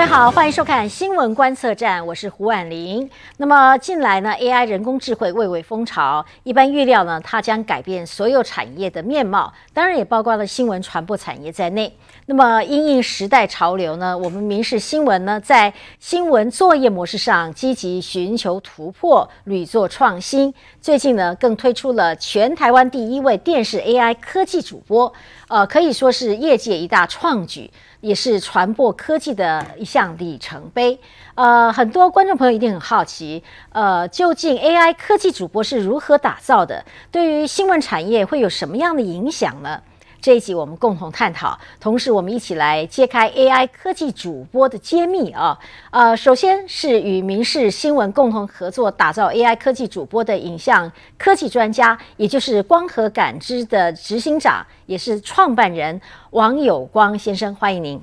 [0.00, 3.06] 位好，欢迎收看新闻观测站，我是胡婉玲。
[3.36, 11.94] 那么近来呢，AI 人工智慧蔚为风潮，一般预料呢，它将改变所有产业的面貌，当然也包括了新闻传播产业在内。
[12.24, 20.54] 那么因应时代潮流呢，我们民事新闻呢，在新闻作业模式上积极寻求突破，屡做创新。
[20.80, 25.12] 最近呢，更推出了全台湾第一位电视 AI 科技主播，
[25.48, 27.70] 呃，可以说是业界一大创举。
[28.00, 30.98] 也是传播科技的一项里程碑。
[31.34, 36.84] 呃，很多观众朋友一定很好奇，呃，究竟 AI 科技主播是如何打造的？
[37.10, 39.82] 对于新闻产业会有什么样的影响呢？
[40.20, 45.58] 这一集我们共同探讨，同时我们一起来揭开 AI 科技主播的揭秘啊！
[45.90, 55.98] 呃，首先是与民事新闻共同合作打造 AI 科技主播的影像科技专家，也就是光和感知的执行长，也是创办人
[56.30, 57.98] 王有光先生，欢迎您。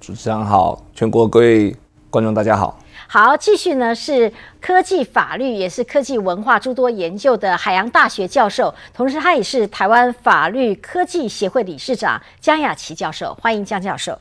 [0.00, 1.74] 主持人好，全国各位
[2.10, 2.78] 观众大家好。
[3.14, 14.18] 好，继续呢是科技法律，也是科技文化诸多研究的海洋大学教授，同时他也是台湾法律科技协会理事长江雅琪教授，欢迎江教授。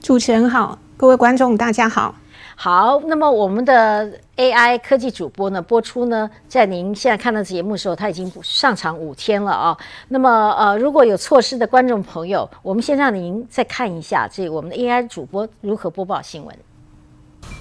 [0.00, 2.16] 主持人好，各位观众大家好。
[2.56, 9.78] 好，那么我们的 AI 科技主播呢播出呢，在您现在看到节目的时候，他已经上场五天了啊。
[10.08, 16.52] 那么呃，如果有错失的观众朋友，我们先让您再看一下这我们的 AI 主播如何播报新闻。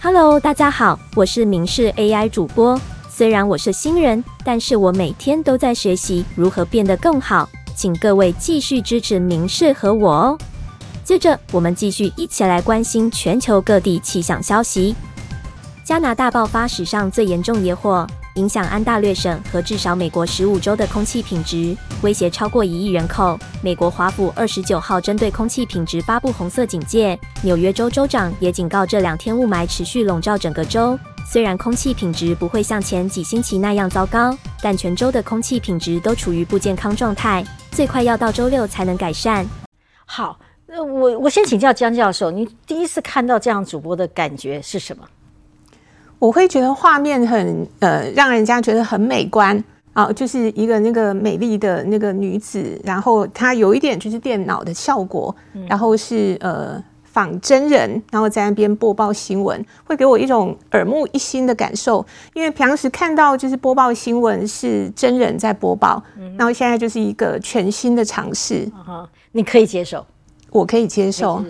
[0.01, 2.79] Hello，大家好，我是明视 AI 主播。
[3.09, 7.47] 虽然我是新人，但是我每天都在学习如何变得更好。
[7.75, 10.37] 请各位继续支持明视和我哦。
[11.03, 14.95] 接着，我们继续一起来关心全球各地气象消息。
[15.83, 18.07] 加拿大爆发史上最严重野火。
[18.35, 23.37] 影响安大略省和至少美国十五州的空气品质，威胁超过一亿人口。
[23.61, 27.19] 美国华府二十九号针对空气品质发布红色警戒。
[27.43, 30.97] 纽约州州长也警告，这两天雾霾持续笼罩整个州。
[31.29, 39.45] 虽然空气品质不会像前几星期那样糟糕，但全州的空气品质都处于不健康状态，最快要到周六才能改善。
[40.05, 45.03] 好，那，我我先请教江教授，你第一次看到这样主播的感觉是什么？
[46.21, 49.61] 我会觉得画面很呃，让人家觉得很美观
[49.93, 55.35] 啊，就是一个那个美丽的那个女子，然后她有一点就是电脑的效果，
[55.67, 62.05] 然后是呃仿真人，然后在那边播报新闻，会给我一种耳目一新的感受。
[62.35, 66.01] 因为平时看到就是播报新闻是真人在播报，
[66.37, 68.69] 然后现在就是一个全新的尝试，
[69.31, 70.05] 你可以接受。
[70.51, 71.41] 我可以接受，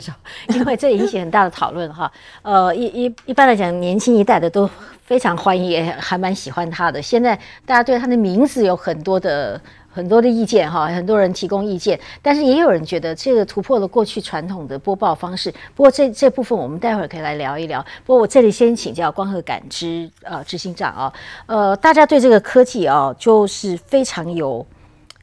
[0.50, 2.10] 因为这引起很大的讨论哈。
[2.44, 4.70] 呃，一一一般来讲，年轻一代的都
[5.04, 7.02] 非常欢迎，也还蛮喜欢他的。
[7.02, 7.36] 现在
[7.66, 9.60] 大家对他的名字有很多的
[9.90, 15.52] 很多的意见哈，很多人提供意见，但是也有人觉得这个突破了过去传统的播报方式。
[15.74, 17.84] 不过这这部分我们待会儿可以来聊一聊。
[18.06, 21.14] 不过我这里先请教光和感知呃执行长啊，
[21.48, 24.64] 呃，大家对这个科技啊就是非常有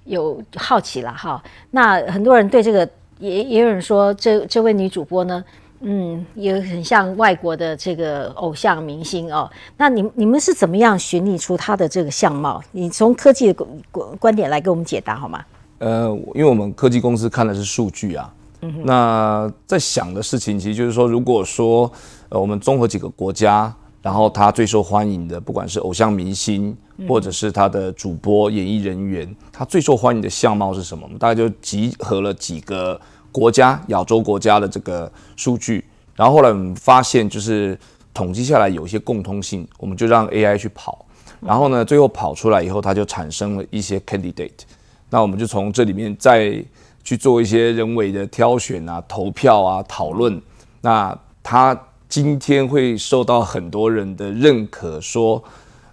[0.02, 1.40] 有好奇了哈。
[1.70, 2.88] 那很多人对这个。
[3.18, 5.44] 也也有人说，这这位女主播呢，
[5.80, 9.50] 嗯，也很像外国的这个偶像明星哦。
[9.76, 12.62] 那你你们是怎么样寻觅出她的这个相貌？
[12.72, 15.44] 你从科技的观观点来给我们解答好吗？
[15.78, 18.32] 呃，因为我们科技公司看的是数据啊。
[18.82, 21.88] 那在想的事情，其实就是说，如果说
[22.28, 26.76] 呃，我们综合几个国家，然后他最受欢迎的，不管是偶像明星，
[27.06, 31.04] 或者是他的主播、演艺人员，他最受欢迎的相貌是什么？
[31.04, 33.00] 我们大概就集合了几个。
[33.30, 35.84] 国家亚洲国家的这个数据，
[36.16, 37.78] 然后后来我们发现，就是
[38.14, 41.04] 统计下来有一些共通性，我们就让 AI 去跑，
[41.38, 44.60] 然后呢，最后跑出来以后，它就产生了一些 candidate，
[45.10, 46.64] 那我们就从这里面再
[47.04, 50.40] 去做一些人为的挑选啊、投票啊、讨论，
[50.80, 51.78] 那他
[52.08, 55.40] 今天会受到很多人的认可，说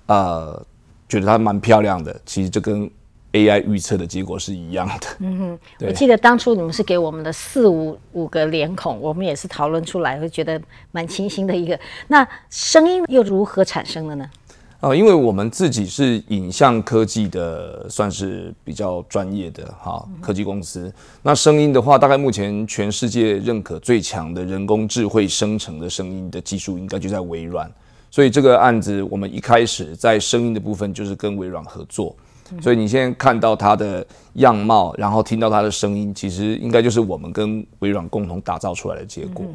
[0.05, 0.65] 呃，
[1.07, 2.89] 觉得它蛮漂亮的，其实这跟
[3.33, 5.07] AI 预测的结果是一样的。
[5.19, 10.61] 嗯哼， 我记得当初你们是给我们的四五五个脸孔，我们也是讨论出来，会觉得
[10.91, 11.77] 蛮清新的一个。
[12.07, 14.29] 那声音又如何产生的呢？
[14.81, 20.93] 啊，因为我们自己是影像科技的，算是比较专业的哈科技公司。
[21.23, 27.69] 那声音的话，大概目前全世界认可最强的人工智慧生成的声音的技术，应该就在微软。
[28.15, 32.15] 所以这个案子，我们一开始在声音的部分就是跟微软合作。
[32.61, 39.45] 所以你现在看到它的样貌，然后听到它的声音，其实应该就是我们跟微软共同打造出来的结果。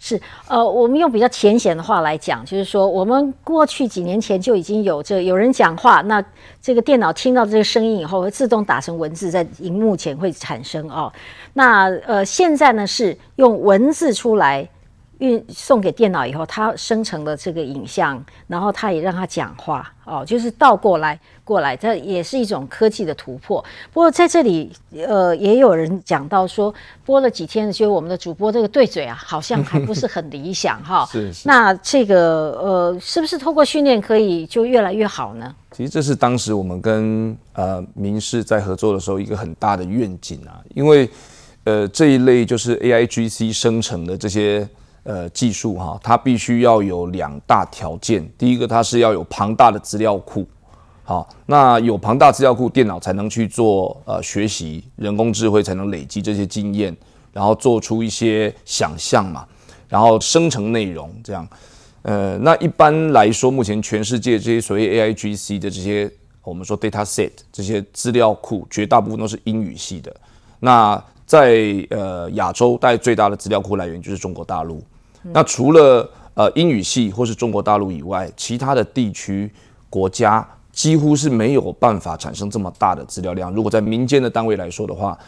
[0.00, 6.20] 是，呃，我们用比较浅显的话来讲，就是说，我们过去几年前就已经有这有人讲话，那
[6.60, 11.12] 这个电脑听到这个声音以后，会自动打成文字在荧幕前会产生哦。
[11.52, 14.68] 那呃，现在呢是用文字出来。
[15.18, 23.64] 运送给电脑以后，它生成了这个影像，然后它也让它讲话哦，就是倒过来过来，这也是一种科技的突破。
[23.92, 26.72] 不过在这里，呃，也有人讲到说，
[27.04, 31.06] 播了几天，觉得我们的主播这个对嘴啊，好像还不是很理想哈。
[31.10, 35.54] 是是那这个呃，是不是透过训练可以就越来越好呢？
[35.72, 41.08] 其实这是当时我们跟呃明视在合作的时候一个很大的愿景啊，因为
[41.64, 44.66] 呃这一类就是 AIGC 生成的这些
[45.08, 50.46] 呃技术哈，它必须要有两大条件，第一个它是要有庞大的资料库，
[51.02, 56.94] 好，那有庞大资料库，电脑才能去做呃学习，人工智慧才能累积这些经验，
[57.32, 59.46] 然后做出一些想象嘛，
[59.88, 61.48] 然后生成内容这样。
[62.02, 66.10] 呃，那一般来说，目前全世界这些所谓 AIGC 的这些
[66.42, 70.14] 我们说 data set 这些资料库，绝大部分都是英语系的。
[70.60, 71.58] 那在
[71.88, 74.82] 呃亚洲，大概最大的资料库来源就是中国大陆。
[75.22, 79.50] 那除了呃英语系或是中国大陆以外，其他的地区
[79.90, 83.52] 国家几乎是没有办法产生这么大的资料量。
[83.52, 85.18] 如果在民间的单位来说的话，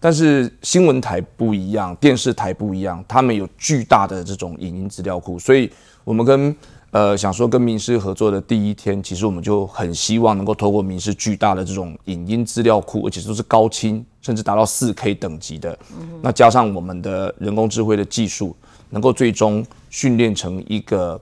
[0.00, 5.68] 但是新闻台不一样，电视台不一样，他们有巨大的这种影音资料库，所以
[6.04, 6.54] 我们跟
[6.90, 15.76] 呃想说跟民视合作的第一天，其实我们就很希望能够透过民视巨大的这种影音资料库，而且都是高清，甚至达到四 K 等级的，
[16.22, 18.54] 那加上我们的人工智慧的技术，
[18.90, 21.20] 能够最终训练成一个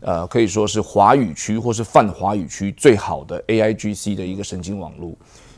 [0.00, 5.12] 呃可以说是华语区或是泛华语区最好的 AIGC 的一个神经网络，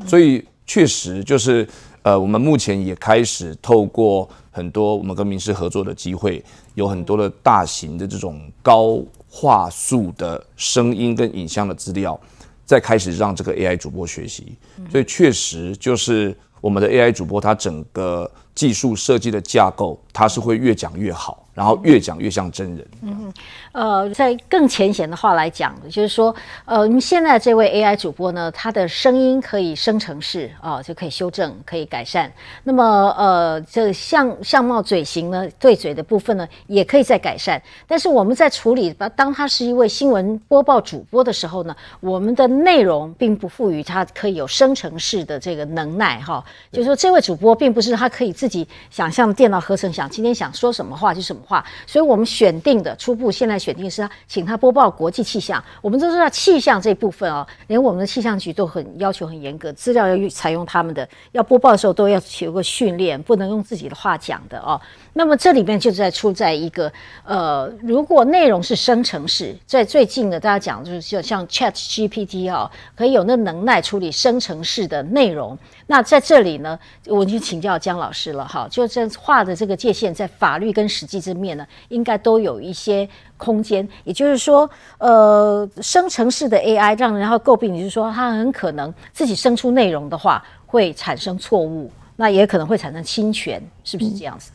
[0.06, 1.66] 所以确实就是。
[2.02, 6.42] 呃，我们目前也开始透过很多我们跟名师合作的机会，
[6.74, 8.98] 有很多的大型的这种高
[9.28, 12.18] 画素的声音跟影像的资料，
[12.64, 14.56] 再开始让这个 AI 主播学习。
[14.90, 21.44] 所以确实就是我们的 AI 主播，它整个技术设计的架构，它是会越讲越好。
[21.52, 22.86] 然后越讲越像真人。
[23.02, 23.34] 嗯，
[23.72, 32.32] 呃，在更浅显的话来讲，就是说，呃，我们现在这位 AI 主播呢，他的声音可以生成式啊，就可以修正，可以改善。
[32.62, 37.60] 那么，呃，这相相貌、嘴型呢，对嘴的部分呢，也可以再改善。
[37.86, 46.42] 但是我们在处理，当他是一位新闻播报主播的时候呢，我们的内容并不赋予他可以有生成式的这个能耐哈。
[46.72, 51.42] 就是说，这位主播并不是他可以自己想象电脑合成，想今天想说什么话就什么。
[51.50, 55.60] 话，所以我们选定的初步现在选定是他，请他播报国际气象。
[55.82, 64.80] 我们都知道气象这部分哦，连我们的气象局都很要求很严格，资料要采用他们的，要播报的时候都要有个训练，不能用自己的话讲的哦。
[65.12, 66.90] 那么这里面就在出在一个
[67.24, 75.58] 呃，如果内容是生成式，在最近的大家讲就是像像 Chat GPT 哦，可以有那能耐处理生成式的内容。
[75.86, 83.86] 那在这里呢，我就请教姜老师了哈，就这画的这个界限，在法律跟实际之面呢，应该都有一些空间。
[84.04, 94.52] 也就是说，呃，生成式的 AI 让人家诟病，就是说它很可能自己生出内容的话，会产生错误，那也可能会产生侵权，是不是这样子？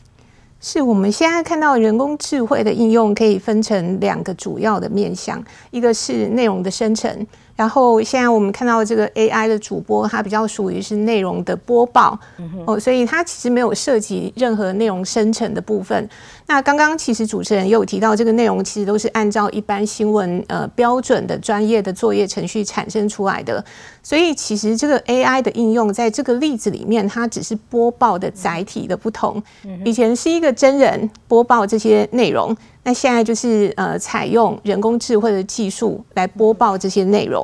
[0.61, 7.27] 是我们现在看到人工智慧的应用，可以分成两个主要的面向，一个是内容的生成。
[7.55, 12.19] 然后现在我们看到这个 AI 的主播，它比较属于是内容的播报
[12.65, 16.09] 哦，所以它其实没有涉及任何内容生成的部分。
[16.47, 23.63] 那刚刚其实主持人也有提到，这个内容其实都是按照一般新闻呃标准的专业的作业程序产生出来的。
[24.03, 29.41] 所以其实这个 AI 的应用在这个例子里面，它只是播报的载体的不同。
[29.83, 32.55] 以前是一个真人播报这些内容。
[32.85, 37.43] 那现在就是呃，采用人工智慧的技术来播报这些内容。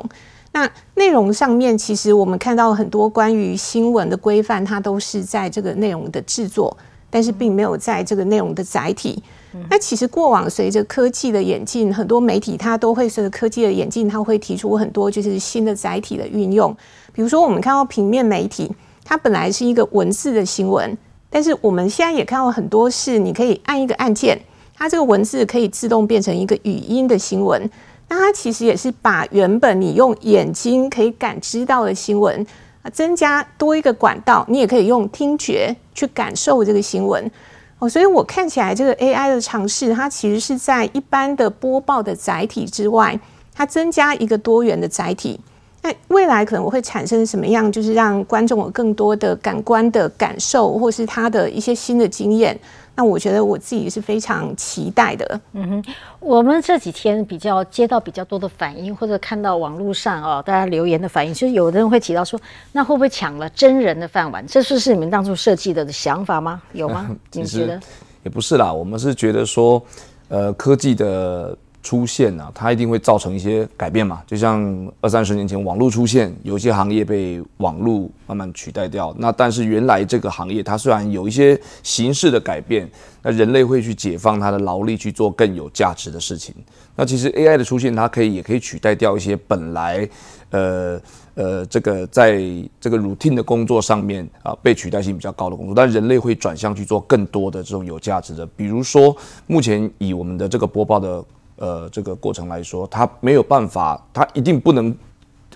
[0.52, 6.76] 那内容上面，其实我们看到很多关于新闻的规范，它都是在这个内容的制作，
[7.10, 9.20] 但是并没有在这个内容的载体。
[9.68, 16.74] 那其实过往随着科技的演进，很多媒体它都会随着科技的演进，它会提出很多就是新的载体的运用。
[17.12, 18.70] 比如说，我们看到平面媒体，
[19.04, 20.96] 它本来是一个文字的新闻，
[21.28, 24.38] 但是我们现在也看到很多是你可以按一个按键。
[24.74, 27.70] 它这个文字可以自动变成一个语音的新闻，
[28.08, 32.44] 那它其实也是把原本你用眼睛可以感知到的新闻
[32.82, 37.30] 啊，增加多一个管道，你也可以用听觉去感受这个新闻
[37.78, 37.88] 哦。
[37.88, 43.18] 所以我看起来这个 AI 的尝试，它其实是在一般的播报的载体之外，
[43.54, 45.38] 它增加一个多元的载体。
[45.84, 47.70] 那未来可能我会产生什么样？
[47.70, 52.58] 就是让观众有更多的感官的感受，或是他的一些新的经验。
[52.94, 55.40] 那我觉得我自己是非常期待的。
[55.52, 62.38] 嗯哼，我们这几天比较接到比较多的反应，或者看到网络上哦大家留言的反应，就是有的人会提到说，
[62.72, 64.46] 那会不会抢了真人的饭碗？
[64.46, 66.60] 这是是你们当初设计的想法吗？
[66.72, 67.10] 有吗？
[67.32, 67.80] 你觉得？
[68.24, 69.82] 也不是啦，我们是觉得说，
[70.28, 74.22] 呃科技的出现啊，它一定会造成一些改变嘛。
[74.26, 79.14] 就像二三十年前网络出现，有些行业被网络慢慢取代掉。
[79.18, 82.88] 那但是原来这个行业它虽然有一些形式的改变，
[83.20, 86.54] 那人类会去解放它的劳力去做更有价值的事情。
[86.94, 90.08] 那其实 AI 的出现，它可以也可以取代掉一些本来
[90.50, 91.00] 呃
[91.34, 92.40] 呃这个在
[92.80, 99.16] 这个 routine 的工作上面啊被取代性比较高的工作，但人类会转向去做更多的这种有价值的，比如说
[99.48, 101.24] 目前以我们的这个播报的
[101.56, 104.94] 呃这个过程来说，它没有办法，它一定不能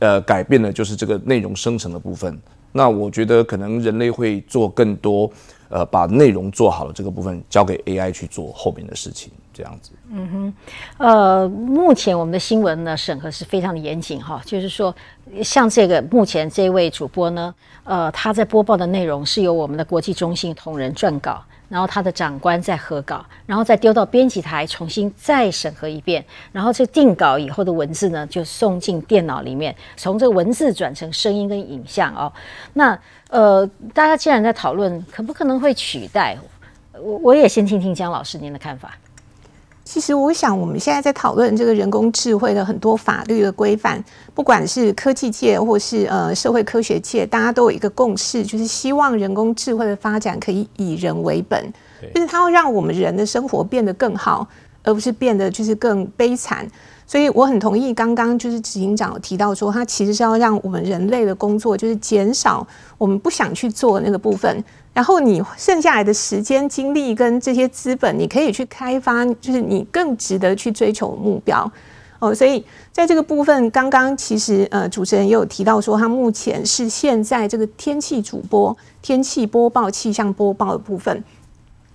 [0.01, 2.39] 呃改变的就是这个内容生成的部分。
[2.73, 5.31] 那我觉得可能人类会做更多，
[5.71, 9.93] 呃，把内容做好了这个部分交给 AI 去做后面的事情，这样子。
[10.11, 10.55] 嗯哼
[10.99, 14.95] 呃，目前我们的新闻呢审核是非常的严谨哈，就是说，
[15.43, 32.33] 像这个目前这位主播呢，呃，他在播报的内容是由我们的国际中心同仁撰稿，然后他的长官再核稿，然后再丢到编辑台重新再审核一遍，然后这定稿以后的文字呢就送进电脑里面，从这文字转成声音跟影像哦。
[32.75, 36.39] 那呃，大家既然在讨论可不可能会取代，
[36.93, 38.97] 我我也先听听江老师您的看法。
[39.87, 44.03] 其实我想，我们现在在讨论这个人工智慧的很多法律的规范，
[44.35, 51.73] 不管是科技界或是呃社会科学界，大家都有一个共识，就是希望人工智慧的发展可以以人为本，
[52.13, 54.47] 就是它会让我们人的生活变得更好，
[54.83, 56.67] 而不是变得就是更悲惨。
[57.07, 62.67] 所以我很同意刚刚就是执行长有提到说，它其实是要让我们人类的工作就是减少
[62.99, 64.65] 我们不想去做的那个部分，
[64.97, 71.71] 然后你剩下来的时间、精力跟这些资本，你可以去开发，就是你更值得去追求目标。
[72.19, 81.23] 哦，所以在这个部分，刚刚其实呃主持人也有提到说，他目前是现在这个天气主播、天气播报、气象播报的部分，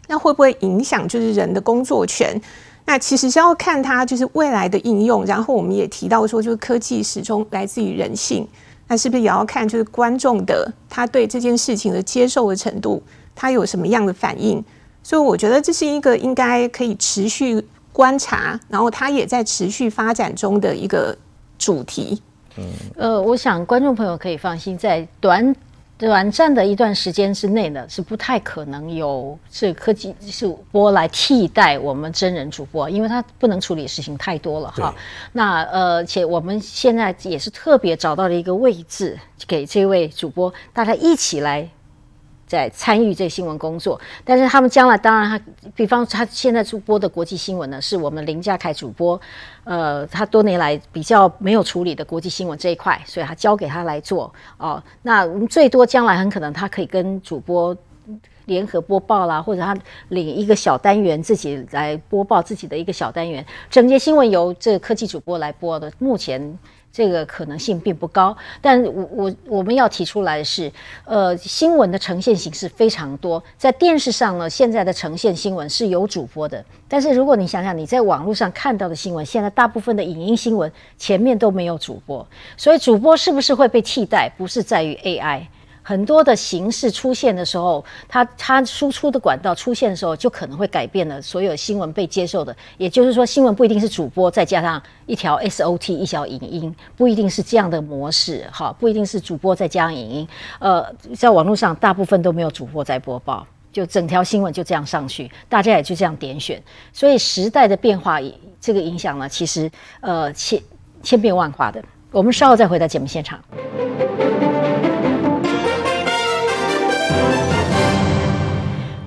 [0.07, 2.39] 那会不会影响就是人的工作权？
[2.85, 8.47] 那其实是要看它就是未来的应用，然后我们也提到说，就是科技始终来自于人性，
[8.91, 13.01] 那是不是也要看就是观众的他对这件事情的接受的程度，
[13.33, 14.61] 他有什么样的反应？
[15.01, 21.17] 所以我觉得这是一个应该可以持续观察，然后它也在持续发展中的一个
[21.57, 22.21] 主题。
[22.57, 22.65] 嗯
[22.97, 25.55] 呃，我想观众朋友可以放心，在短
[26.01, 34.95] 短暂的一段时间之内呢，是不太可能有这科技主播来替代我们真人主播，因为他不能处理的事情太多了哈。
[35.33, 39.15] 那呃，且我们现在也是特别找到了一个位置
[39.47, 41.69] 给这位主播，大家一起来。
[42.51, 45.41] 在参与这新闻工作，但是他们将来当然他，
[45.73, 49.19] 比方他现在主播的国际新闻呢，是我们林家凯主播，
[49.63, 54.83] 呃，他多年来比较没有处理的国际新闻这一块，所以他交给他来做哦。
[55.03, 57.73] 那我们最多将来很可能他可以跟主播
[58.47, 59.73] 联合播报啦，或者他
[60.09, 65.89] 领一个小单元自己来播报自己的一个小单元，整节新闻由这个科技主播来播的。
[65.99, 66.59] 目前。
[66.93, 70.71] 这个可能性并不高，但我我我们要提出来的是，
[71.05, 85.41] 呃，新闻的呈现形式非常多，在电视上呢，现在的呈现新闻是有主播的，但是如果你想想你在网络上看到的新闻，现在大部分的影音新闻前面都没有主播，所以主播是不是会被替代，不是在于 AI。
[85.91, 92.55] 很多的形式出现的时候，它它输出的管道出现的时候，就可能会改变了所有新闻被接受的。
[92.77, 100.27] 也就是说，新闻不一定是主播再加上一条 SOT 一条影音，不一定是这样的模式，哈，不一定是主播再加上影音。
[100.59, 100.81] 呃，
[101.13, 106.63] 在网络上大部分都没有主播在播报，就整条新闻就这样上去，大家也就这样点选。
[106.93, 108.21] 所以时代的变化，
[108.61, 109.69] 这个影响呢，其实
[109.99, 110.57] 呃千
[111.03, 111.83] 千变万化的。
[112.11, 113.37] 我们稍后再回到节目现场。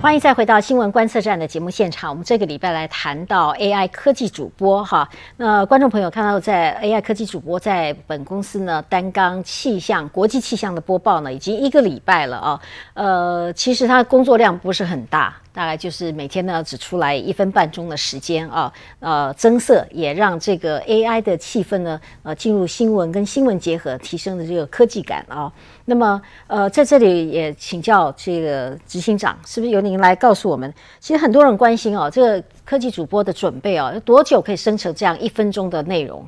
[0.05, 2.11] 欢迎再回到新闻观测站的节目现场。
[2.11, 5.09] 我们这个礼拜来谈到 AI 科技主播哈。
[5.35, 12.61] 那观众朋友看到，在 AI 科技主播在本公司呢担纲气象、国际气象的播报呢，已经一个礼拜了啊。
[12.93, 15.35] 呃，其实他工作量不是很大。
[15.55, 25.49] 大概就是每天呢只出来一分半钟的时间啊，呃，增色也让这个 AI 的气氛呢，呃，进入新闻跟新闻结合，提升的这个科技感啊。
[25.85, 30.71] 那么，呃，在这里也请教这个执行长，是不是由您来告诉我们？
[30.99, 36.27] 其实很多人关心哦，这个科技主播的准备哦，要多久可以生成这样一分钟的内容？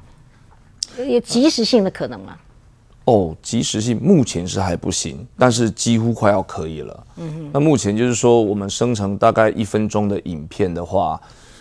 [1.06, 2.38] 有及时性的可能吗？
[3.08, 7.08] 哦，即时性目前是还不行，但是几乎快要可以了。
[7.16, 11.18] 嗯，那目前就是说，我们生成大概一分钟的影片的话，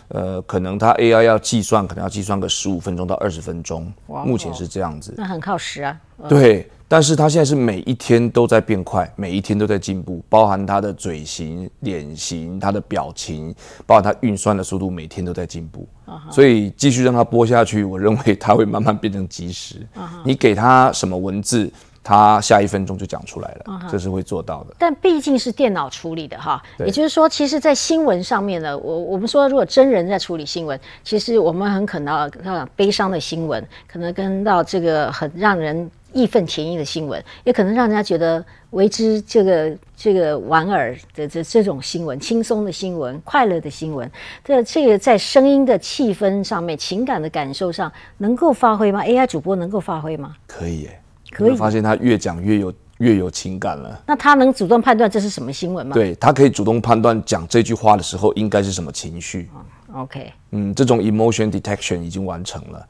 [0.08, 5.14] 呃，可能它 AI 要计算，可能要计算个十五分钟到二十分钟，目前是这样子。
[5.16, 5.98] 那很耗时啊。
[6.28, 15.86] 对，但是它现在是每一天都在变快，每一天都在进步，包含它的嘴型、脸型、它的表情，包含它运算的速度，每天都在进步。
[16.30, 19.86] 所以继续让它播下去，我认为它会慢慢变成即时。
[20.24, 21.70] 你给它什么文字？
[22.08, 24.76] 他下一分钟就讲出来了，这是会做到的。
[24.78, 44.08] 但毕竟是电脑处理的哈，也就是说，其实，在新闻上面呢，我我们说，如果真人在处理新闻，其实我们很可能到悲伤的新闻，可能跟到这个很让人义愤填膺的新闻，也可能让人家觉得为之这个这个莞尔的这这种新闻，轻松的新闻，快乐的新闻，
[44.44, 50.36] 这这个在声音的气氛上面，情感的感受上，能够发挥吗？AI 主播能够发挥吗？
[50.46, 51.00] 可以耶。
[51.44, 54.00] 可以发现他越讲越有越有情感了。
[54.06, 55.92] 那他能主动判断这是什么新闻吗？
[55.92, 59.50] 对他可以主动判断讲这句话的时候应该是什么情绪。
[59.94, 62.86] OK，嗯，这种 emotion detection 已经完成了。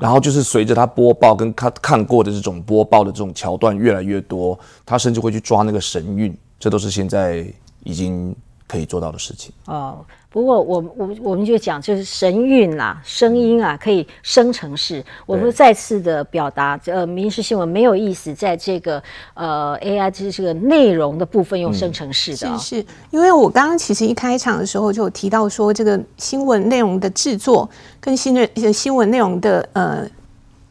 [0.00, 7.46] 然后就是随着他播报跟他看过的这种播报的这种桥段越来越多，他甚至会去抓那个神韵，这都是现在
[7.84, 8.34] 已经
[8.70, 9.52] 可以做到的事情。
[9.66, 10.04] 哦。
[10.32, 15.04] 不过我我我们就讲，就是神韵啊，声音啊，可以生成式。
[15.26, 19.02] 我们再次的表达，呃，民事新闻没有意思，在这个
[19.34, 22.56] 呃 AI 就是这个内容的部分用生成式的。
[22.58, 27.68] 是是，因为我刚刚其实一开场的时候就有提到说，这个新闻内容的制作
[28.00, 30.08] 跟新的新闻内容的呃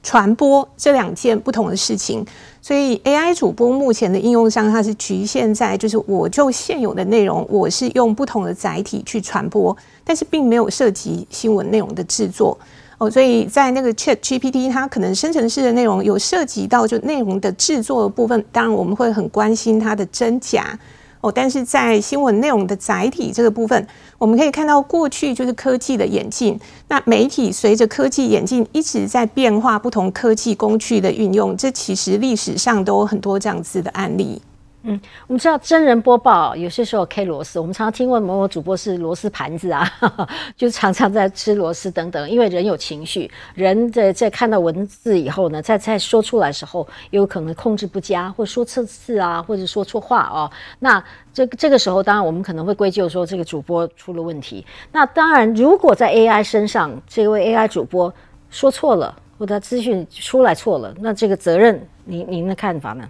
[0.02, 2.26] 传播这两件不同的事情。
[2.62, 12.58] 所以 AI 主播目前的应用上，它是局限在就是我就现有的内容，我是用不同的载体去传播，但是并没有涉及新闻内容的制作
[12.98, 13.10] 哦。
[13.10, 20.78] 所以在那个 Chat GPT，它可能生成式的内容有涉及到就内容的制作的部分，当然我们会很关心它的真假。
[21.22, 26.58] 哦，但是在新闻内容的载体这个部分，我们可以看到过去就是科技的演进，
[26.88, 34.42] 那媒体随着科技演进一直在变化，不同科技工具的运用，这其实历史上都有很多这样子的案例。
[34.84, 39.86] 嗯，我们知道真人播报有些时候 K 螺丝，我们常常听过某某主播是螺丝盘子啊，
[40.56, 42.30] 就常常在吃螺丝等等。
[42.30, 50.50] 因为人有情绪，人在在看到文字以后呢，在在说出来的时候，有可能控制不佳，或说错字啊，或者说错话哦。
[50.80, 54.66] 那这这个时候，当然我们可能会归咎说这个主播出了问题。
[54.94, 58.14] 那当然，如果在 AI 身上，这位 AI 主播
[58.50, 63.04] 说错了，或者资讯出来错了，那这个责任，您您的看法呢？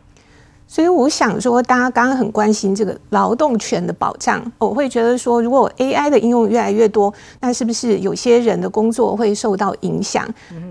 [0.72, 10.24] 所以我想说，大家刚刚很关心这个劳动权的保障，我会觉得说，如果 AI 的应用越来越多，那是不是有些人的工作会受到影响？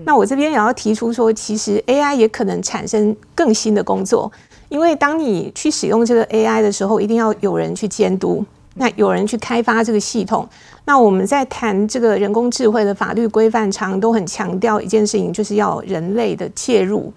[0.05, 4.31] 那我这边也要提出说，其实 AI 也可能产生更新的工作，
[4.69, 10.47] 因为当你去使用这个 AI 的时候，一定要有人去监督，那有人去开发这个系统。
[10.85, 17.11] 那我们在谈这个人工智慧的法律规范，常都很强调一件事情，就是要人类的介入。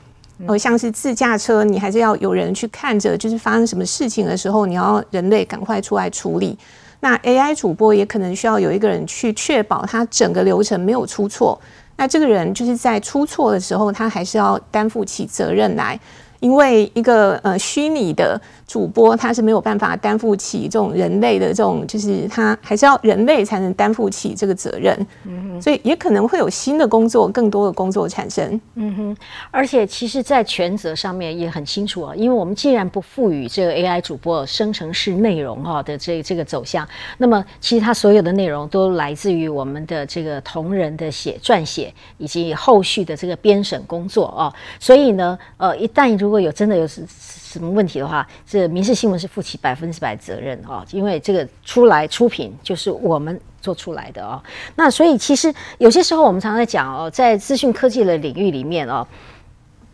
[0.47, 6.59] 呃，像是自驾车，你还是要有人去看着，就是发生什么事情的时候，你要人类赶快出来处理。
[7.01, 11.61] 那 AI 主播也可能需要有一个人去确保他整个流程没有出错。
[11.97, 15.99] 那这个人就是在出错的时候，他还是要担负起责任来，
[16.43, 18.39] 因为一个呃虚拟的。
[18.65, 29.17] 主播他是没有办法担负起这种人类的这种，就是他还是要人类才能担负起这个责任，嗯哼，所以也可能会有新的工作，更多的工作产生，嗯哼，
[29.51, 47.07] 而且其实，在权责上面也很清楚啊，因为我们既然不赋予这个 AI 主播生成式内容哈的这这个走向，那么其实它所有的内容都来自于我们的这个同仁的写撰写以及后续的这个编审工作啊，所以呢，呃，一旦如如果有真的有什。
[47.53, 54.43] 什么问题的话，这民事新闻是负起百分之百责任哦，因为这个出来出品就是我们做出来的哦。
[54.75, 59.07] 那所以其实有些时候我们常常在讲哦，在资讯科技的领域里面哦，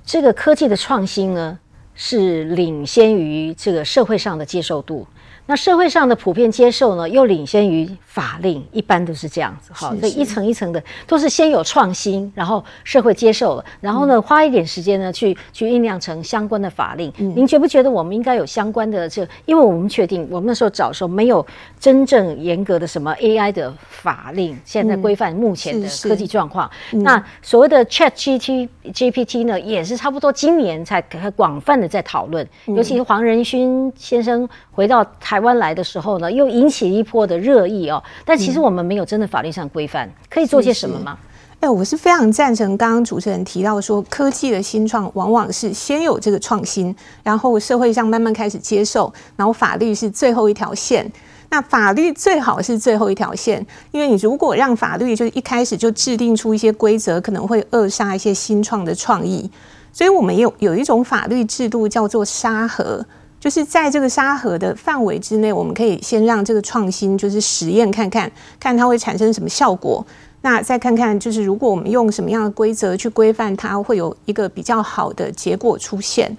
[0.07, 1.59] 这个科技的创新呢
[1.97, 5.05] 是领先于这个社会上的接受度。
[5.49, 9.97] 那社会上的普遍接受呢，又领先于法令，一般都是这样子哈。
[9.99, 17.11] 所以一层一层的都是先有创新，然后社会接受了，然后呢花一点时间呢去去酝酿成相关的法令。
[17.17, 19.27] 您觉不觉得我们应该有相关的这？
[19.47, 21.45] 因为我们确定我们那时候找的时候没有
[21.81, 26.71] 真正严格的什么 AI 的法令，现在规范目前的科技状况。
[26.91, 31.01] 那所谓的 Chat GPT GPT 呢，也是差不多今年才
[31.35, 35.38] 广泛的在讨论，尤其是黄仁勋先生回到台。
[35.39, 38.03] 台湾来的时候呢，又引起一波的热议哦。
[38.25, 41.17] 但其实我们没有真的法律上规范，可以做些什么吗？
[41.61, 51.09] 哎，我是非常赞成刚刚主持人提到说，科技的新创往往是先有这个创新，然后社会上慢慢开始接受，然后法律是最后一条线。
[51.51, 59.49] 那法律最好是最后一条线，因为你如果让法律就一开始就制定出一些规则，可能会扼杀一些新创的创意。
[59.93, 63.07] 所以我们有有一种法律制度叫做沙盒，
[63.41, 70.05] 就是在这个沙盒的范围之内，我们可以先让这个创新就是实验看看，看它会产生什么效果。
[70.41, 76.31] 那再看看，就是如果我们用什么样的规则去规范它，会有一个比较好的结果出现。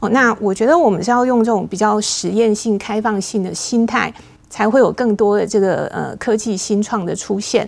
[0.00, 4.12] 哦，那我觉得我们是要用这种比较实验性、开放性的心态，
[4.50, 7.66] 才会有更多的这个呃科技新创的出现。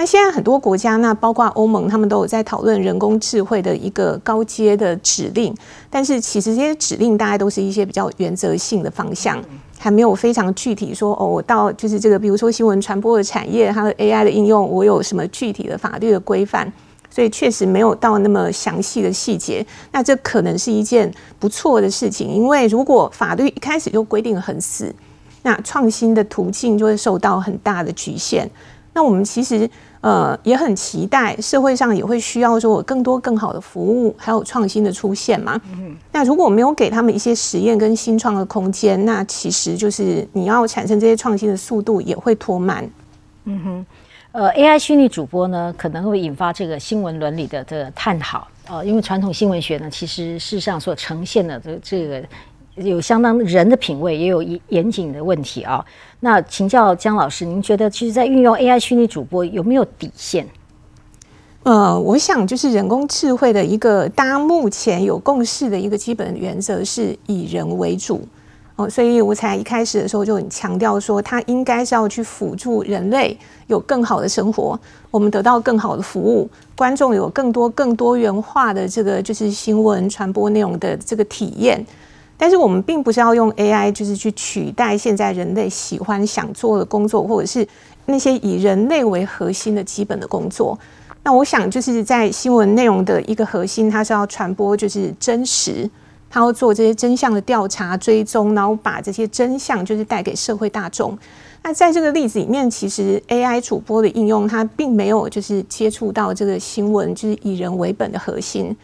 [0.00, 5.54] 那现在很多国家，那包括欧盟，他们都有在讨论人工智慧的一个高阶的指令，
[5.90, 9.38] 但是其实这些指令大概都是一些比较原则性的方向。
[9.78, 16.72] 还没有非常具体说哦，我到就是这个，比如说新闻传播的产业，它的 AI 的应用，我有什么具体的法律的规范？
[17.10, 19.66] 所以确实没有到那么详细的细节。
[19.92, 24.94] 那这可能是一件不错的事情，因为如果法律一开始就规定很死，
[25.42, 28.50] 那创新的途径就会受到很大的局限。
[28.94, 29.68] 那我们其实。
[30.00, 35.60] 呃，也很期待社会上也会需要说更多更好的服务，还有创新的出现嘛。
[36.10, 42.88] 那如果没有给他们一些实验跟新创的空间，那其实就是你要产生这些创新的速度也会拖慢。
[43.44, 43.86] 嗯哼，
[44.32, 48.46] 呃，AI 虚拟主播呢，可能会引发这个新闻伦理的这个探讨。
[48.68, 52.22] 呃，因为传统新闻学呢，其实事实上所呈现的这这个。
[52.82, 55.84] 有相当人的品味，也有严谨的问题啊。
[56.20, 60.46] 那请教姜老师，您觉得其实，在运用 AI 虚拟主播有没有底线？
[61.62, 68.26] 呃，我想就是人工智慧的一个大家目前有共识的一个基本原则是以人为主
[68.76, 74.78] 哦，所以我才一开始的时候就很强调说，它应该是要去辅助人类有更好的生活，
[75.10, 81.84] 我们得到更好的服务，观众有更多更多元化的这个就是新闻传播内容的这个体验。
[82.40, 87.68] 但是我们并不是要用 AI，就是去取代现在人类喜欢想做的工作，或者是
[88.06, 90.76] 那些以人类为核心的基本的工作。
[91.22, 95.88] 那我想就是在新闻内容的一个核心，它是要传播就是真实，
[96.30, 101.16] 它要做这些真相的调查追踪，然后把这些真相就是带给社会大众。
[101.62, 108.74] 那在这个例子里面，其实 AI 主播的应用，它并没有就是接触到这个新闻就是以人为本的核心。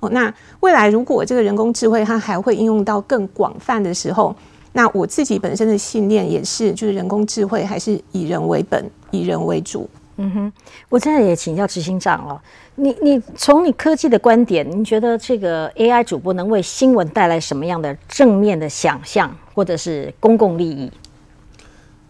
[0.00, 4.34] 哦，那未来如果这个人工智慧它还会应用到更广泛的时候，
[4.72, 9.88] 那我自己本身的信念也是，就是人工智慧还是以人为本，以人为主。
[10.18, 10.52] 嗯哼，
[10.88, 12.40] 我现在也请教执行长哦，
[12.76, 20.90] 你你从你科技的观点，您觉得这个 AI 主播能为新闻带来什么样的正面的想象，或者是公共利益？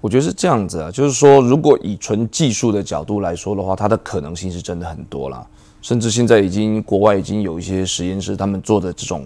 [0.01, 5.45] 我觉得是这样子啊，就是说，如果以纯技术的角度来说的话，它的可能性是真的很多了。
[5.87, 9.25] 甚至现在已经国外已经有一些实验室，他们做的这种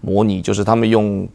[0.00, 1.28] 模拟，就是他们用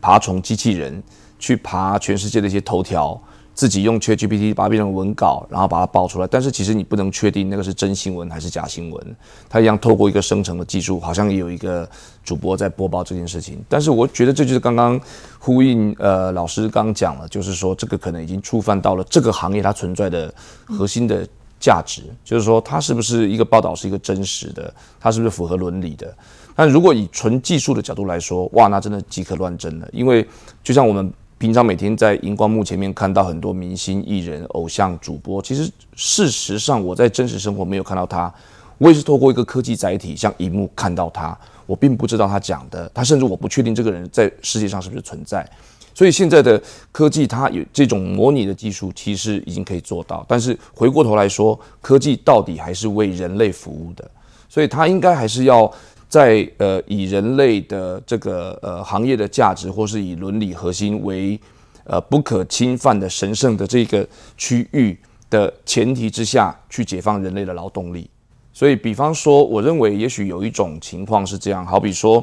[0.00, 1.00] 爬虫机器人
[1.38, 3.16] 去爬全世界的一些头条，
[3.54, 6.26] 自己用 ChatGPT 把它变成文稿，然后把它报出来。
[6.26, 9.16] 但是其实你不能确定那个是真新闻还是假新闻。
[9.48, 11.88] 它一样透过一个生成的技术，好像也有一个
[12.24, 13.64] 主播在播报这件事情。
[13.68, 15.00] 但是我觉得这就是刚刚
[15.38, 20.34] 呼应呃老师刚讲了，就是说这个可能已经触犯到了这个行业它存在的
[20.64, 21.24] 核心的。
[21.58, 26.14] 价值就是说，它是不是一个报道是一个真实的，它是不是符合伦理的？
[26.54, 29.88] 但如果以纯技术的角度来说，哇，那真的即可乱真了。
[29.92, 30.26] 因为
[30.64, 38.32] 就像我们平常每天在荧光幕前面看到很多明星、艺人、偶像、主播，其实事实上我在真实生活没有看到他，
[38.78, 45.46] 我也是透过一个科技载体，像荧幕看到他，我并不知道他讲的，他甚至我不确定这个人在世界上是不是存在。
[45.96, 50.22] 所以现在的科技，它有这种模拟的技术，其实已经可以做到。
[50.28, 54.06] 但是回过头来说，科技到底还是为人类服务的，
[54.46, 55.72] 所以它应该还是要
[56.06, 61.40] 在呃以人类的这个呃行业的价值，或是以伦理核心为
[61.84, 64.06] 呃不可侵犯的神圣的这个
[64.36, 64.94] 区域
[65.30, 68.06] 的前提之下去解放人类的劳动力。
[68.52, 72.22] 所以，比方说，我认为也许有一种情况是这样，好比说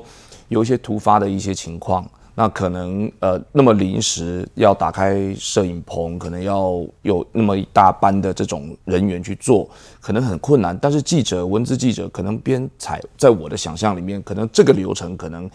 [0.50, 2.08] 有一些突发的一些情况。
[2.36, 9.70] 那可能呃，那么临时要打开摄影棚，可能要有那么一大班的这种人员去做，
[10.02, 10.76] 可能很困难。
[10.82, 15.48] 但是记者、文字记者可能编采，在我的想象里面，可能这个流程可能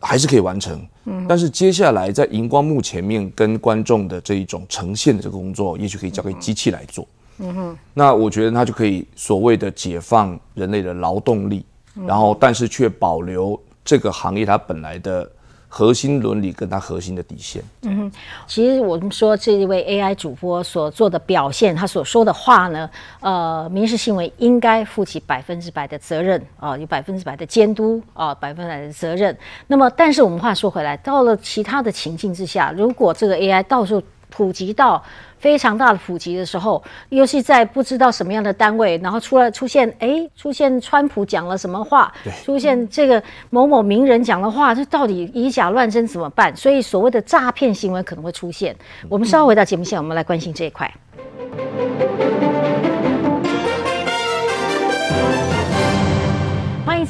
[0.00, 0.86] 还是可以完成。
[1.06, 1.24] 嗯。
[1.26, 7.08] 但是接下来在荧光幕前面跟观众的这一种呈现的这个工作，也许可以交给机器来做。
[7.38, 7.78] 嗯哼。
[7.94, 11.64] 那我觉得它就可以所谓的解放人类的劳动力，
[12.06, 15.26] 然后但是却保留这个行业它本来的。
[15.68, 17.62] 核心伦理跟他核心的底线。
[17.82, 18.12] 嗯哼，
[18.46, 22.88] 其实我们说这一位 AI 主播所做的表现，他所说的话呢，
[23.20, 29.36] 呃，民事行为应该负起百分之百的责任啊，有百分之百的监督啊，百分之百的责任。
[29.66, 35.02] 那么，但是我们话说回来，到了其他的情境之下，如果这个 AI 到处普及到
[35.38, 42.12] 非常大的普及的时候，尤其在不知道什么样的单位，然后出来出现，哎，出现川普讲了什么话，
[42.44, 46.54] 出现这个某某名人讲的话，这到底以假乱真怎么办？
[46.56, 48.74] 所以所谓的诈骗行为可能会出现。
[49.08, 50.92] 我们稍后回到节目线，我们来关心这一块。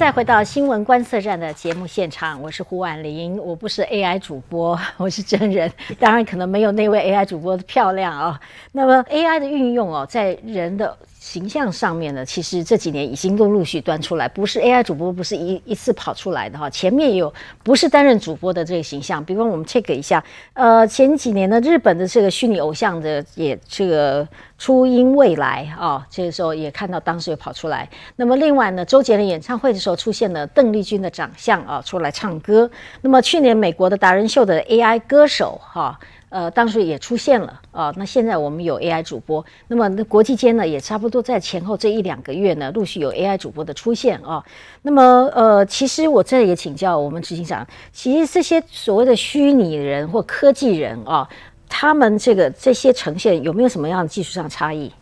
[0.08, 8.40] 再回到新闻观测站的节目现场，我是胡婉玲，我不是 AI 主播，我是真人，当然可能没有那位 AI 主播的漂亮啊。
[8.72, 10.96] 那么 AI 的运用哦，在人的。
[11.20, 16.70] 形象上面呢，其实这几年已经都陆续端出来，不是 AI 主播，不是一一次跑出来的哈。
[16.70, 24.26] 前面也有不是担任主播的这个形象，比方我们 check 一下，呃，前几年呢，日本的这个虚拟偶像的也这个
[24.56, 27.88] 初音未来啊，这个时候也看到当时有跑出来。
[28.16, 32.70] 那么另外呢，周杰伦演唱会的时候出现了邓丽君的长相啊，出来唱歌。
[33.02, 35.98] 那么去年美国的达人秀的 AI 歌手哈。
[36.30, 37.92] 呃，当时也出现了啊。
[37.96, 44.44] 那现在我们有 AI 主播，那么那国际间呢，也差不多在前后这一两个月呢，陆续有 AI 主播的出现啊。
[44.82, 45.02] 那么
[45.34, 51.28] 呃，其实我这里也请教我们执行长，其实这些所谓的虚拟人或科技人啊，
[51.68, 54.92] 他们这个这些呈现有没有什么样的技术上差异？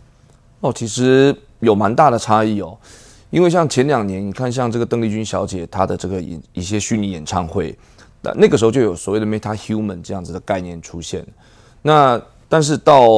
[0.61, 2.79] 哦，其实有蛮大的差异哦。
[3.31, 7.77] 因为像前两年，你看像这个邓丽君小姐她的这个一一些虚拟演唱会。
[8.37, 11.27] 那个时候就有所谓的 meta human 这样子的概念出现，
[11.83, 13.09] 那但是到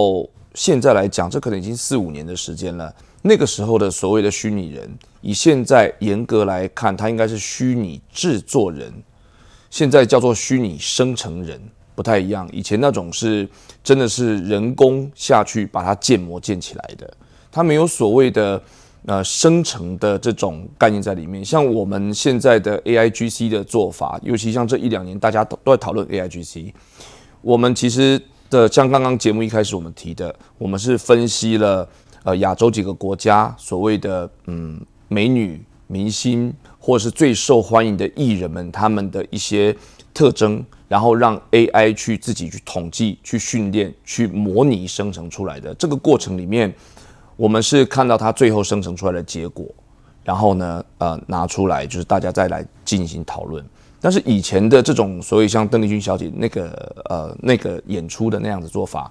[0.54, 2.92] 现在来讲，这可能已经四五年的时间了。
[3.22, 4.88] 那个时候的所谓的虚拟人，
[5.20, 8.92] 以现在严格来看，它应该是虚拟制作人，
[9.70, 11.60] 现在叫做虚拟生成人，
[11.94, 12.48] 不太一样。
[12.52, 13.48] 以前那种是
[13.82, 17.12] 真的是人工下去把它建模建起来的，
[17.50, 18.60] 它没有所谓的。
[19.06, 26.74] 呃，生成的这种概念在里面，像我们现在的 A I G C 的做法，尤其像这一两年，大家都都在讨论 A I G C。
[27.40, 31.88] 我们其实的像刚刚节目一开始我们提的，我们是分析了
[32.22, 39.74] 呃亚洲几个国家所谓的嗯美女明星或是最受欢迎的艺人们他们的一些
[40.12, 46.74] 特征，然后让 A I 去自己去统计、去训练、去模拟生成出来的这个过程里面。
[47.38, 49.64] 我们是看到它最后生成出来的结果，
[50.24, 53.64] 然后呢，呃，拿出来就是大家再来进行讨论。
[54.00, 59.08] 但是以前的这种所谓像邓丽君小姐那个呃那个演出的那样子做法，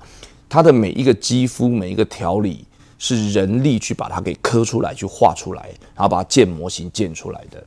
[0.50, 2.66] 它的每一个肌肤每一个条理
[2.98, 7.64] 是人力去把它给刻出来去画出来，然后把它建模型建出来的。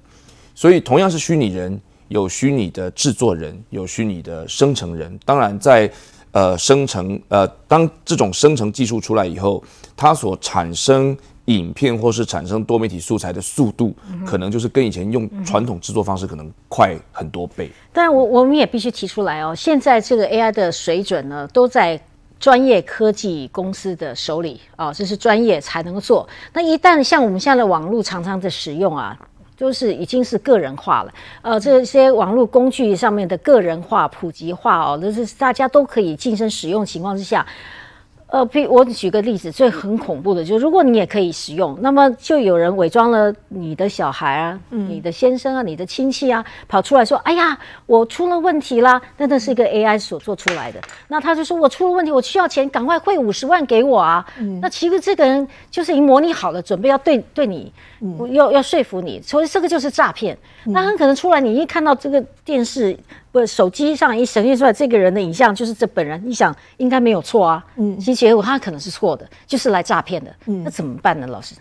[0.54, 5.18] 所以同样是虚拟人，有虚拟的制作人，有虚拟的生成人。
[5.24, 5.90] 当然在
[6.32, 9.62] 呃，生成呃，当这种生成技术出来以后，
[9.96, 11.16] 它所产生
[11.46, 13.92] 影片或是产生多媒体素材的速度，
[14.24, 17.70] 可能就是跟以前用传统制作方式可能快很多倍。
[17.92, 22.00] 但我我们也必须提出来哦，现在这个 AI 的水准呢，都在
[22.38, 26.28] 专业科技公司的手里啊，这是专业才能做。
[26.52, 29.18] 那一旦像我们现在的网络常常在使用啊。
[29.60, 37.46] 都是已经是个人化了，呃，这些网络工具上面的个人化、普及化哦，就是大家都可以晋升使用情况之下。
[38.30, 50.80] 呃，比我举个例子，最很恐怖的，就是如果你也可以使用，那么就有人伪装了你的小孩啊、你的先生啊、你的亲戚啊，跑出来说：“哎呀，我出了问题啦！”那那是一个 AI 所做出来的。
[51.08, 54.24] 那他就说：“我出了问题，我需要钱，赶快汇五十万给我啊！”
[54.62, 57.72] 那其实这个人就是已经模拟好了，准备要对对你，
[58.30, 60.38] 要要说服你，所以这个就是诈骗。
[60.66, 62.96] 那很可能出来，你一看到这个电视。
[63.32, 67.64] 不，手机上一显现出来这个人的影像就是这本人，你想应该没有错啊。
[67.76, 70.34] 嗯，其实结果他可能是错的，就是来诈骗的。
[70.46, 71.54] 嗯，那怎么办呢，老师？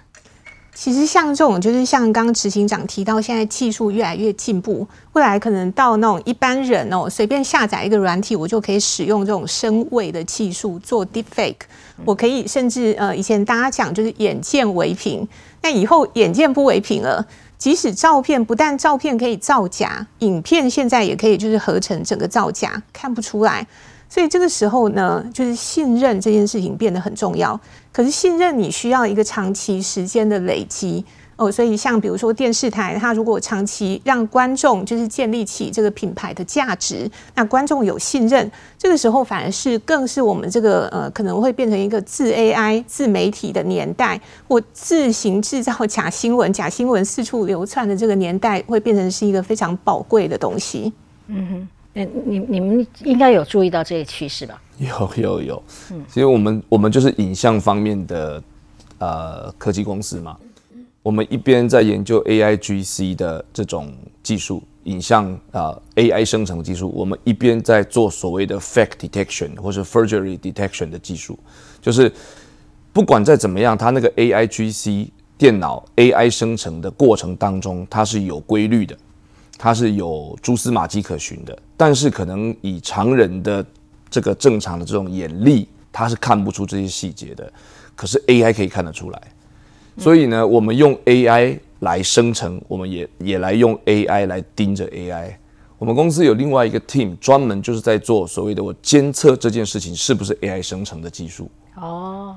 [0.73, 11.58] 其实像这种，就是像刚刚执行长提到，现在技术越来越进步，未来可能到那种一般人哦，随便下载一个软体，我就可以使用这种声位的技术做 deepfake。
[12.05, 15.27] 我可以甚至呃，以前大家讲就是眼见为凭，
[15.62, 17.25] 那以后眼见不为凭了。
[17.60, 23.67] 即使照片不但照片可以造假，影片现在也可以就是合成整个造假，看不出来。
[24.10, 27.60] 所以这个时候呢，就是信任这件事情变得很重要。
[27.91, 31.06] 可是信任你需要一个长期时间的累积。
[31.39, 50.91] 哦，所以像比如说电视台，它如果长期让观众就是建立起这个品牌的价值，那观众有信任，这个时候反而是更是我们这个呃可能会变成一个自 AI 自媒体的年代，或自行制造假新闻、假新闻四处流窜的这个年代，会变成是一个非常宝贵的东西。
[51.28, 54.62] 嗯哼，那你你们应该有注意到这些趋势吧？
[54.78, 58.43] 有有有，嗯，其实我们我们就是影像方面的
[58.97, 60.36] 呃科技公司嘛。
[61.10, 63.91] 我们一边在研究 AI GC 的这种
[64.22, 71.39] 技术，影像啊 AI 生成技术，我们一边在做所谓的 fact detection 或是 forgery detection 的技术，
[71.82, 72.13] 就是
[72.93, 78.95] 不管再怎么样，它那个 AI GC 电脑 AI 生成的过程当中，它是有规律的，
[79.58, 83.65] 它是有蛛丝马迹可循的，但是可能以常人的
[84.12, 87.52] 这个正常的这种眼力，它是看不出这些细节的，
[87.95, 89.19] 可是 AI 可以看得出来。
[89.99, 95.33] 所以呢，我们用 AI 来生成，我们也也来用 AI 来盯着 AI。
[95.77, 101.49] 我们公司有另外一个 team，专门就是在做所谓的我监测这件事情是不是 AI 生成的技术。
[101.75, 102.35] 哦，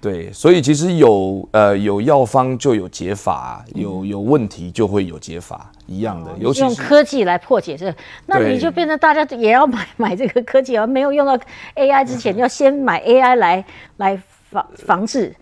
[0.00, 6.30] 对，所以其实有呃有药方就有解法，有有问题就会有解法一样的。
[6.38, 7.94] 尤其用科技来破解这，
[8.26, 11.38] 那你就变成大家也要买 买这个科技，而没有用到
[11.76, 13.64] AI 之前， 要先买 AI 来
[13.96, 15.34] 来防防治。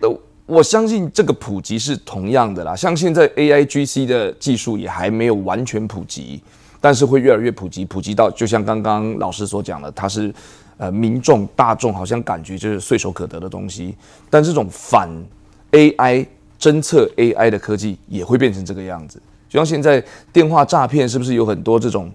[0.50, 6.42] 我相信这个普及是同样的啦，像现在 A I G C 的技术也还没有完全普及，
[6.80, 10.34] 但是会越来越普及，普及到就像刚刚老师所讲的，它是
[10.76, 13.94] 呃民众大众好像感觉就是随手可得的东西，
[14.28, 15.08] 但这种反
[15.70, 16.26] A I
[16.58, 22.10] 侦测 A I 的科技也会变成这个样子，就像现在电话诈骗是不是有很多这种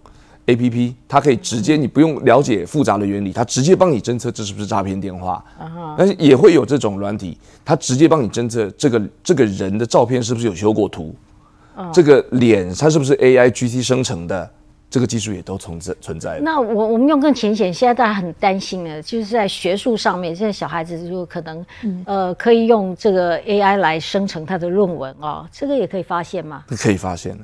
[0.48, 5.44] ？A P P，它可以直接，你不用了解复杂的原理，它直接帮你侦测这是不是诈骗电话。
[5.98, 11.16] 但是也会有这种软体，它直接帮你侦测这个这个人的照片是不是有修过图，
[11.94, 14.50] 这个脸它是不是 A I G T 生成的，
[14.90, 16.40] 这个技术也都存在存在。
[16.40, 21.66] 那我我们用更浅显，现在大家很担心的，就是在学术上面，现在小孩子就可能
[22.06, 26.66] 呃可以用这个 A I 来生成他的论文哦，这个也可以发现吗？
[26.68, 27.44] 可以发现的。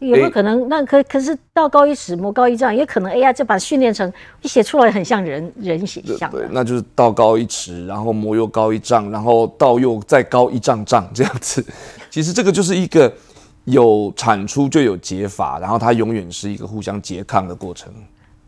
[0.00, 0.68] 有没有可能？
[0.68, 4.10] 那可可是道高一尺，魔高一丈，也可能 AI 就把训练成
[4.40, 6.30] 一写出来很像人人写像。
[6.30, 11.64] 对，那就是道高一尺，然后魔又高一丈，然后道又再高一丈丈这样子。
[12.08, 13.12] 其实这个就是一个
[13.64, 17.92] 有产出就有解法，然后它永远是一个互相拮抗的过程。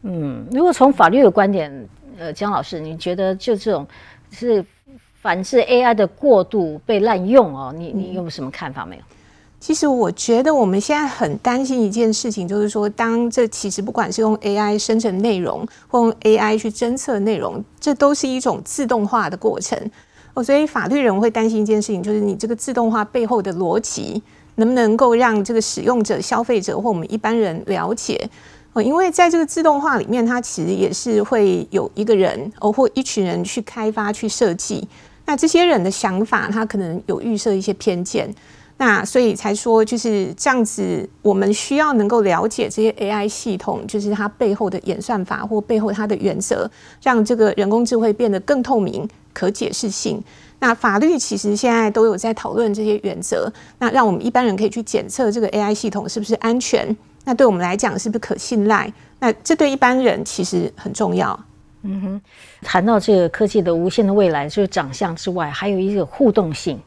[0.05, 1.89] 嗯，如果从法律的观点，
[2.19, 3.87] 呃，江老师，你觉得就这种
[4.31, 4.65] 是
[5.21, 7.75] 反制 AI 的过度被滥用哦？
[7.77, 9.03] 你你有什么看法没有？
[9.63, 19.79] 其实我觉得我们现在很担心一件事情，就是说，当这其实不管是用 AI 生成内容，或用 AI 去侦测内容，这都是一种自动化的过程。
[20.35, 24.21] 哦，所以法律人会担心一件事情，就是你这个自动化背后的逻辑，
[24.57, 28.29] 能不能够让这个使用者、消费者或我们一般人了解？
[28.73, 34.89] 哦，因为在这个自动化里面，它其实也是会有一个人哦，或一群人去开发、去设计。
[35.25, 38.29] 那这些人的想法，他可能有预设一些偏见。
[38.83, 46.69] 那所以才说就是这样子，我们需要能够了解这些 AI 系统，就是它背后的演算法或背后它的原则，
[47.01, 50.21] 让这个人工智慧变得更透明、可解释性。
[50.59, 58.93] 那法律其实现在都有在讨论这些原则，那让我们一般人可以去检测这个 AI 系统是不是安全，那对我们来讲是不是可信赖？
[59.21, 61.39] 那这对一般人其实很重要。
[61.85, 62.21] 嗯哼，
[62.63, 66.81] 谈到这个科技的无限的未来，就是长相之外，还有一个互动性。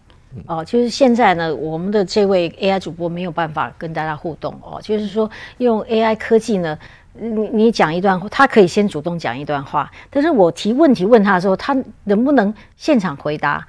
[0.47, 4.79] 哦，就是现在呢，我们的这位 AI 主播没有办法跟大家互动哦。
[4.81, 6.77] 就是说，用 AI 科技呢，
[7.13, 13.65] 你你讲一段话，他可以先主动讲一段话，但是我提问题问他的时候，他能不能现场回答、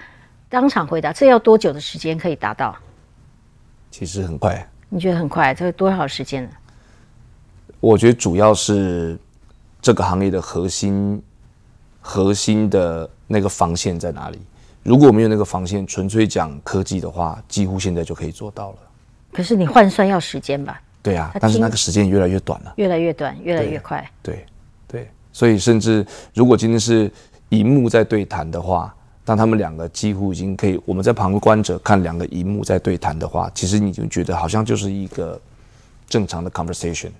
[0.48, 1.12] 当场回答？
[1.12, 2.76] 这要多久的时间可以达到？
[3.90, 4.68] 其实很快。
[4.88, 5.54] 你觉得很快？
[5.54, 6.50] 这多少时间呢？
[7.80, 9.18] 我觉得主要是
[9.80, 11.22] 这个行业的核心、
[12.00, 14.40] 核心的那个防线在哪里？
[14.86, 18.76] 如果没有那个防线，纯粹讲科技的话，几乎现在就可以做到了。
[19.32, 20.80] 可是你换算要时间吧？
[21.02, 24.08] 对啊，但是那个时间越来越短了，越来越短，越来越快。
[24.22, 24.46] 对
[24.86, 27.10] 对，所以甚至如果今天是
[27.48, 28.94] 荧幕在对谈的话，
[29.24, 35.40] 当他们两个几乎已经可以，我们在旁观者看两个荧幕在对谈的话，其实你就觉得好像就是一个
[36.08, 37.10] 正常的 conversation。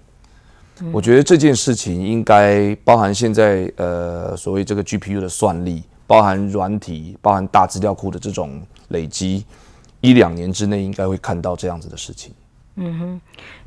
[0.93, 5.83] 我觉得这件事情应该包含现在呃所谓这个 GPU 的算力。
[6.07, 9.45] 包含软体、包含大资料库的这种累积，
[10.01, 12.33] 一两年之内应该会看到这样子的事情。
[12.77, 13.21] 嗯哼，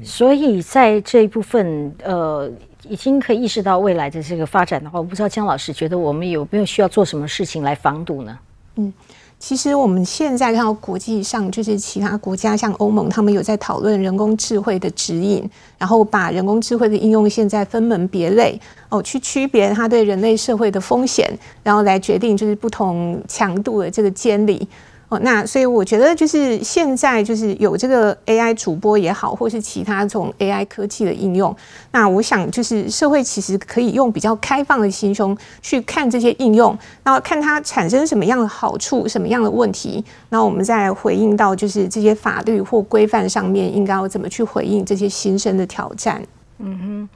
[0.03, 2.49] 所以在这一部分，呃，
[2.87, 8.39] 已经可以意识到未来的这个发展的话，我不知道江老师觉得我们有没有需要做什么事情来防堵呢？
[8.75, 8.93] 嗯。
[9.39, 18.59] 其实我们现在看到国际上，就是其他国家像欧盟，他们有在讨论人工智慧的指引，然后把人工智慧的应用现在分门别类
[18.89, 21.31] 哦，去区别它对人类社会的风险，
[21.63, 24.67] 然后来决定就是不同强度的这个监理
[25.09, 31.55] 哦，那所以我觉得就是现在就是有这个 AI 主播也好，或是其他这种 AI 科技的应用，
[31.91, 46.21] 那我想就是社会其实可以用比较开放的心胸去看这些应用，然后看它产生什么样的好处，什么样的问题，然后我们再回应到就是这些法律或规范上面应该要怎么去回应这些新生的挑战。
[46.59, 47.09] 嗯哼。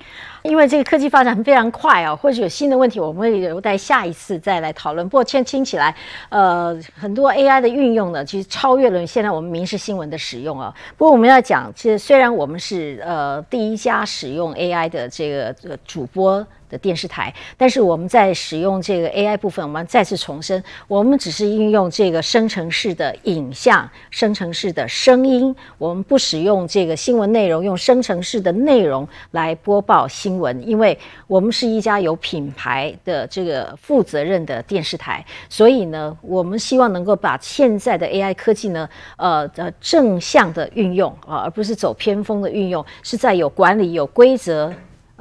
[0.50, 5.08] 因为这个科技发展非常快啊，或许有新的问题，我们会留待下一次再来讨论。
[5.08, 5.96] 不过，现听起来，
[6.30, 10.74] 呃，很多 AI 的运用呢，其实超越了现在我们民事新闻的使用啊。
[10.98, 16.46] 不过，我们要讲，其实虽然我们是呃第一家使用 AI 的这个主播。
[16.74, 30.98] 的电视台，但是我们在使用这个 AI 部分，我们再次重申，我们只是应用这个生成式的影像、生成式的声音，我们不使用这个新闻内容，用生成式的内容来播报新闻，因为
[31.28, 44.74] 我们是一家有品牌的这个负责任的电视台，所以呢，我们希望能够把现在的 AI 科技呢，呃呃正向的运用啊，而不是走偏锋的运用，是在有管理、有规则。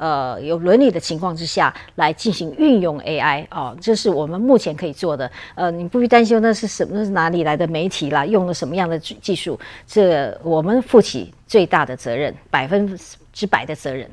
[0.03, 5.31] 呃，有伦理的情况之下来进行运用 AI 哦，这是我们目前可以做的。
[5.55, 9.57] 呃，你不必担心那是什么，那是哪里来的媒体啦，用了什么样的技术？
[9.87, 12.99] 这我们负起最大的责任，百分
[13.31, 14.05] 之百的责任。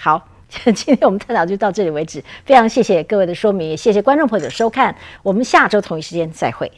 [0.00, 0.20] 好，
[0.50, 6.68] 今天我们探讨就到这里为止，非常谢谢各位的说明，也谢谢观众朋友的收看，我们下周同一时间再会。